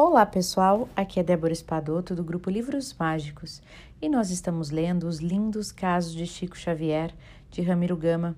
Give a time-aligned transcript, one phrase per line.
[0.00, 3.60] Olá pessoal, aqui é Débora Espadoto do grupo Livros Mágicos
[4.00, 7.12] e nós estamos lendo os lindos casos de Chico Xavier
[7.50, 8.36] de Ramiro Gama.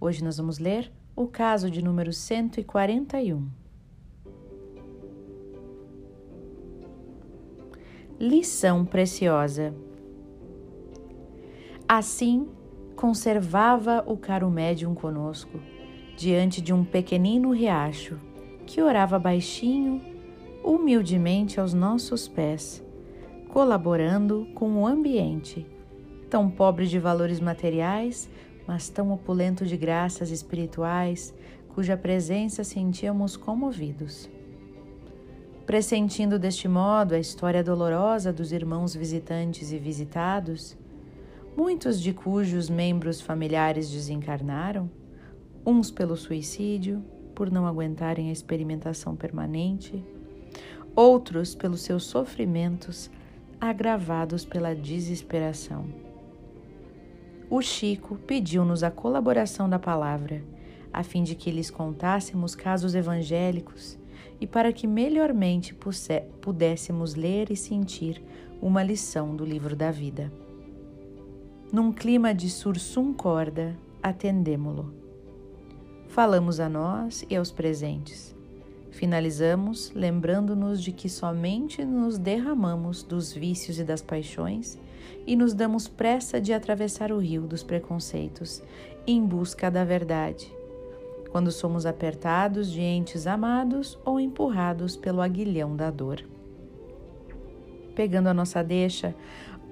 [0.00, 3.48] Hoje nós vamos ler o caso de número 141.
[8.20, 9.74] Lição preciosa.
[11.88, 12.46] Assim
[12.94, 15.60] conservava o caro médium conosco,
[16.16, 18.16] diante de um pequenino riacho,
[18.64, 20.09] que orava baixinho,
[20.62, 22.82] humildemente aos nossos pés,
[23.48, 25.66] colaborando com o ambiente,
[26.28, 28.30] tão pobre de valores materiais,
[28.66, 31.34] mas tão opulento de graças espirituais,
[31.74, 34.28] cuja presença sentíamos comovidos.
[35.66, 40.76] Pressentindo deste modo a história dolorosa dos irmãos visitantes e visitados,
[41.56, 44.90] muitos de cujos membros familiares desencarnaram,
[45.64, 47.04] uns pelo suicídio,
[47.34, 50.04] por não aguentarem a experimentação permanente,
[50.94, 53.10] outros pelos seus sofrimentos
[53.60, 55.86] agravados pela desesperação.
[57.50, 60.42] O Chico pediu-nos a colaboração da palavra,
[60.92, 63.98] a fim de que lhes contássemos casos evangélicos
[64.40, 65.76] e para que melhormente
[66.40, 68.22] pudéssemos ler e sentir
[68.62, 70.32] uma lição do livro da vida.
[71.72, 74.94] Num clima de sursum corda, atendemo-lo.
[76.08, 78.34] Falamos a nós e aos presentes.
[79.00, 84.78] Finalizamos lembrando-nos de que somente nos derramamos dos vícios e das paixões
[85.26, 88.62] e nos damos pressa de atravessar o rio dos preconceitos
[89.06, 90.54] em busca da verdade,
[91.30, 96.22] quando somos apertados de entes amados ou empurrados pelo aguilhão da dor.
[97.94, 99.14] Pegando a nossa deixa,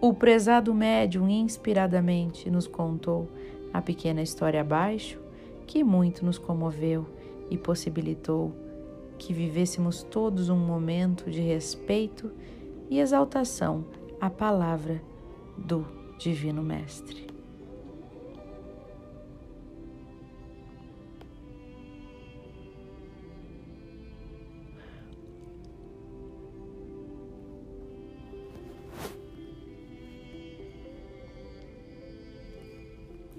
[0.00, 3.28] o prezado médium inspiradamente nos contou
[3.74, 5.20] a pequena história abaixo,
[5.66, 7.04] que muito nos comoveu
[7.50, 8.67] e possibilitou
[9.18, 12.30] que vivêssemos todos um momento de respeito
[12.88, 13.84] e exaltação
[14.20, 15.02] à palavra
[15.58, 15.84] do
[16.18, 17.26] Divino Mestre.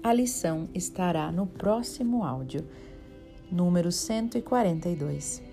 [0.02, 2.66] A lição estará no próximo áudio,
[3.52, 5.49] número 142.